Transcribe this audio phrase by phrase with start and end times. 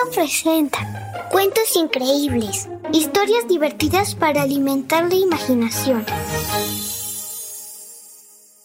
[0.00, 6.04] Sonoro presenta cuentos increíbles, historias divertidas para alimentar la imaginación.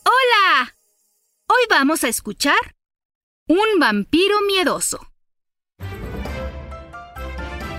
[0.04, 0.74] ¡Hola!
[1.48, 2.58] Hoy vamos a escuchar
[3.48, 5.00] Un vampiro miedoso.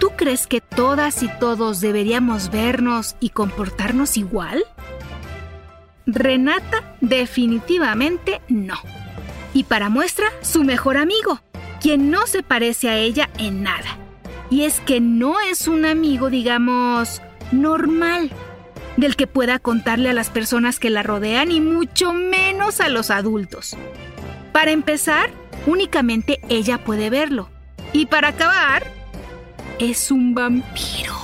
[0.00, 4.64] ¿Tú crees que todas y todos deberíamos vernos y comportarnos igual?
[6.06, 8.76] Renata definitivamente no.
[9.54, 11.40] Y para muestra, su mejor amigo,
[11.86, 13.96] quien no se parece a ella en nada.
[14.50, 18.32] Y es que no es un amigo, digamos, normal,
[18.96, 23.12] del que pueda contarle a las personas que la rodean y mucho menos a los
[23.12, 23.76] adultos.
[24.50, 25.30] Para empezar,
[25.64, 27.50] únicamente ella puede verlo.
[27.92, 28.82] Y para acabar,
[29.78, 31.14] es un vampiro.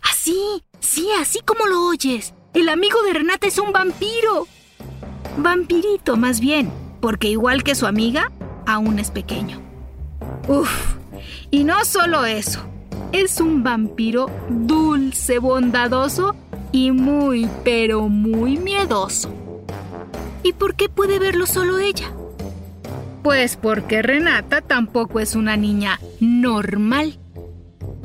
[0.00, 2.34] Así, sí, así como lo oyes.
[2.54, 4.46] El amigo de Renata es un vampiro.
[5.38, 8.30] Vampirito, más bien, porque igual que su amiga,
[8.68, 9.60] aún es pequeño.
[10.46, 10.96] Uf,
[11.50, 12.60] y no solo eso,
[13.12, 16.36] es un vampiro dulce, bondadoso
[16.70, 19.30] y muy, pero muy miedoso.
[20.42, 22.12] ¿Y por qué puede verlo solo ella?
[23.22, 27.17] Pues porque Renata tampoco es una niña normal.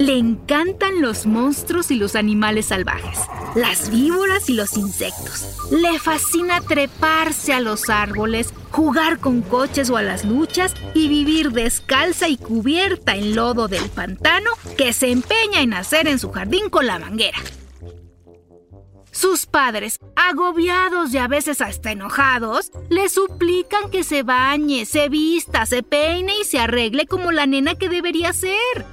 [0.03, 3.19] Le encantan los monstruos y los animales salvajes,
[3.55, 5.55] las víboras y los insectos.
[5.71, 11.51] Le fascina treparse a los árboles, jugar con coches o a las luchas y vivir
[11.51, 16.69] descalza y cubierta en lodo del pantano que se empeña en hacer en su jardín
[16.69, 17.37] con la manguera.
[19.09, 25.65] Sus padres, agobiados y a veces hasta enojados, le suplican que se bañe, se vista,
[25.65, 28.92] se peine y se arregle como la nena que debería ser.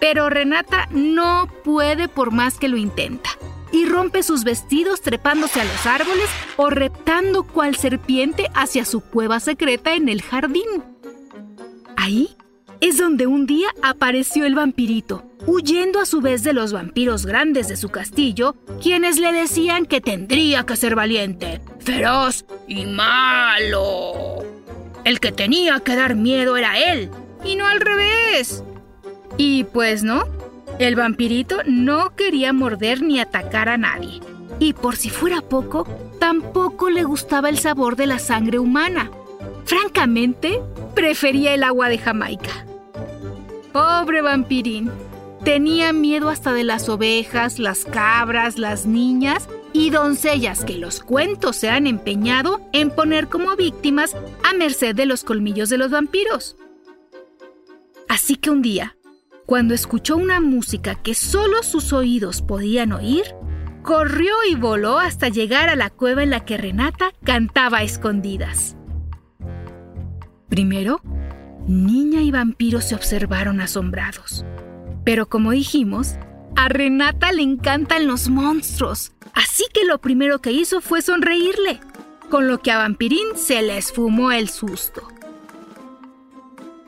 [0.00, 3.30] Pero Renata no puede por más que lo intenta.
[3.72, 9.40] Y rompe sus vestidos trepándose a los árboles o reptando cual serpiente hacia su cueva
[9.40, 10.84] secreta en el jardín.
[11.96, 12.36] Ahí
[12.80, 17.68] es donde un día apareció el vampirito, huyendo a su vez de los vampiros grandes
[17.68, 24.44] de su castillo, quienes le decían que tendría que ser valiente, feroz y malo.
[25.04, 27.10] El que tenía que dar miedo era él,
[27.44, 28.62] y no al revés.
[29.36, 30.24] Y pues no,
[30.78, 34.20] el vampirito no quería morder ni atacar a nadie.
[34.58, 35.86] Y por si fuera poco,
[36.18, 39.10] tampoco le gustaba el sabor de la sangre humana.
[39.64, 40.60] Francamente,
[40.94, 42.66] prefería el agua de Jamaica.
[43.72, 44.90] Pobre vampirín.
[45.44, 51.56] Tenía miedo hasta de las ovejas, las cabras, las niñas y doncellas que los cuentos
[51.56, 56.56] se han empeñado en poner como víctimas a merced de los colmillos de los vampiros.
[58.08, 58.96] Así que un día,
[59.46, 63.24] cuando escuchó una música que solo sus oídos podían oír,
[63.82, 68.76] corrió y voló hasta llegar a la cueva en la que Renata cantaba a escondidas.
[70.48, 71.00] Primero,
[71.66, 74.44] niña y vampiro se observaron asombrados.
[75.04, 76.14] Pero como dijimos,
[76.56, 81.80] a Renata le encantan los monstruos, así que lo primero que hizo fue sonreírle,
[82.30, 85.06] con lo que a Vampirín se le esfumó el susto.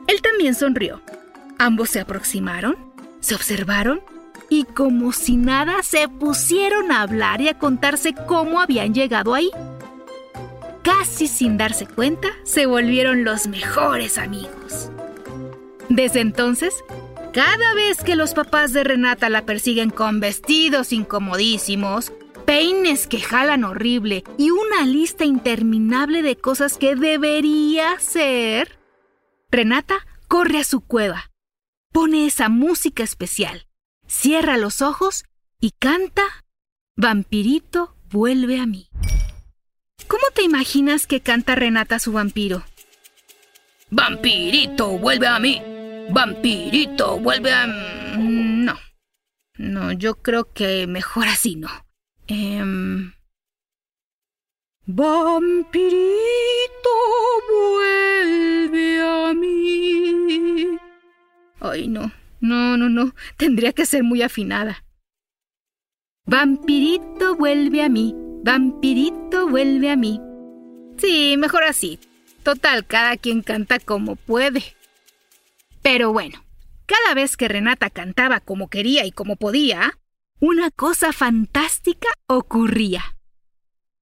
[0.07, 1.01] Él también sonrió.
[1.59, 2.77] Ambos se aproximaron,
[3.19, 4.01] se observaron
[4.49, 9.49] y como si nada se pusieron a hablar y a contarse cómo habían llegado ahí.
[10.83, 14.89] Casi sin darse cuenta, se volvieron los mejores amigos.
[15.89, 16.73] Desde entonces,
[17.33, 22.13] cada vez que los papás de Renata la persiguen con vestidos incomodísimos,
[22.45, 28.79] peines que jalan horrible y una lista interminable de cosas que debería hacer,
[29.51, 31.29] Renata corre a su cueva,
[31.97, 33.65] pone esa música especial,
[34.05, 35.23] cierra los ojos
[35.59, 36.21] y canta
[36.95, 38.87] Vampirito vuelve a mí.
[40.07, 42.63] ¿Cómo te imaginas que canta Renata su vampiro?
[43.89, 45.59] Vampirito, vuelve a mí.
[46.11, 47.65] Vampirito, vuelve a...
[47.65, 48.77] No.
[49.57, 51.69] No, yo creo que mejor así no.
[52.27, 53.11] Em,
[54.85, 55.89] Vampirito,
[57.49, 57.96] vuelve
[61.69, 62.11] Ay, no.
[62.39, 63.13] No, no, no.
[63.37, 64.83] Tendría que ser muy afinada.
[66.25, 70.19] Vampirito vuelve a mí, vampirito vuelve a mí.
[70.97, 71.99] Sí, mejor así.
[72.43, 74.63] Total, cada quien canta como puede.
[75.81, 76.43] Pero bueno,
[76.85, 79.99] cada vez que Renata cantaba como quería y como podía,
[80.39, 83.17] una cosa fantástica ocurría.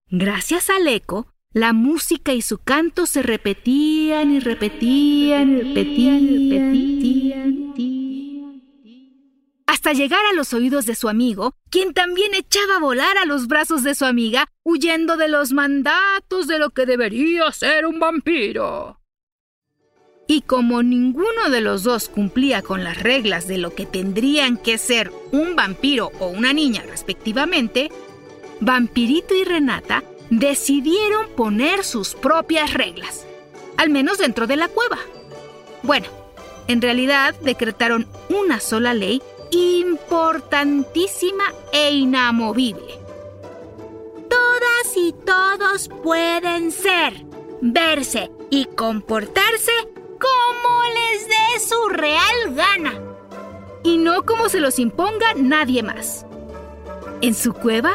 [0.09, 7.72] Gracias al eco, la música y su canto se repetían y repetían y repetían repetían.
[9.66, 13.48] Hasta llegar a los oídos de su amigo, quien también echaba a volar a los
[13.48, 19.00] brazos de su amiga, huyendo de los mandatos de lo que debería ser un vampiro.
[20.28, 24.78] Y como ninguno de los dos cumplía con las reglas de lo que tendrían que
[24.78, 27.90] ser un vampiro o una niña respectivamente,
[28.60, 33.25] Vampirito y Renata decidieron poner sus propias reglas,
[33.77, 34.98] al menos dentro de la cueva.
[35.83, 36.07] Bueno,
[36.68, 43.00] en realidad decretaron una sola ley importantísima e inamovible.
[44.30, 47.13] Todas y todos pueden ser,
[47.62, 49.71] verse y comportarse
[50.19, 52.94] como les dé su real gana.
[53.83, 56.25] Y no como se los imponga nadie más.
[57.21, 57.94] En su cueva,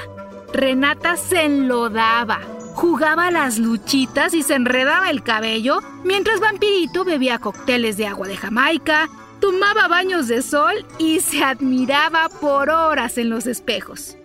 [0.52, 2.40] Renata se enlodaba,
[2.74, 8.36] jugaba las luchitas y se enredaba el cabello, mientras Vampirito bebía cócteles de agua de
[8.36, 9.08] Jamaica,
[9.40, 14.16] tomaba baños de sol y se admiraba por horas en los espejos.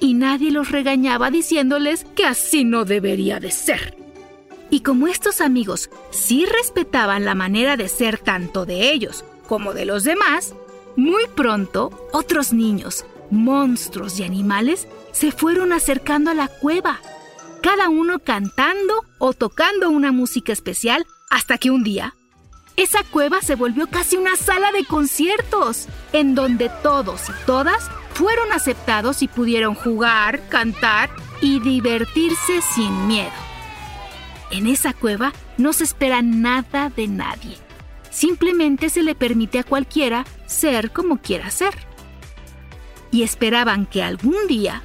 [0.00, 3.96] Y nadie los regañaba diciéndoles que así no debería de ser.
[4.70, 9.86] Y como estos amigos sí respetaban la manera de ser tanto de ellos como de
[9.86, 10.54] los demás,
[10.96, 17.00] muy pronto otros niños, monstruos y animales se fueron acercando a la cueva,
[17.62, 22.14] cada uno cantando o tocando una música especial hasta que un día
[22.76, 28.52] esa cueva se volvió casi una sala de conciertos, en donde todos y todas fueron
[28.52, 33.30] aceptados y pudieron jugar, cantar y divertirse sin miedo.
[34.50, 37.56] En esa cueva no se espera nada de nadie.
[38.10, 41.74] Simplemente se le permite a cualquiera ser como quiera ser.
[43.12, 44.82] Y esperaban que algún día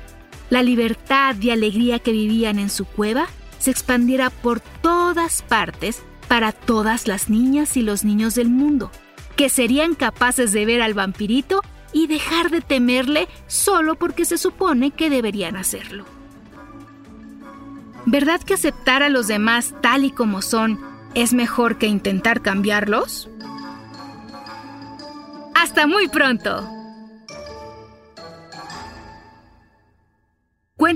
[0.50, 3.28] la libertad y alegría que vivían en su cueva
[3.60, 8.92] se expandiera por todas partes para todas las niñas y los niños del mundo,
[9.36, 11.62] que serían capaces de ver al vampirito
[11.92, 16.06] y dejar de temerle solo porque se supone que deberían hacerlo.
[18.06, 20.80] ¿Verdad que aceptar a los demás tal y como son
[21.16, 23.30] es mejor que intentar cambiarlos?
[25.56, 26.79] Hasta muy pronto.